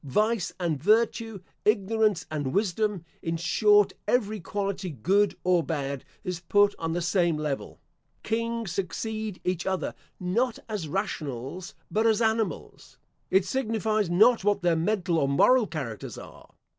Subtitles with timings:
[0.03, 6.73] Vice and virtue, ignorance and wisdom, in short, every quality good or bad, is put
[6.79, 7.79] on the same level.
[8.23, 12.97] Kings succeed each other, not as rationals, but as animals.
[13.29, 16.49] It signifies not what their mental or moral characters are.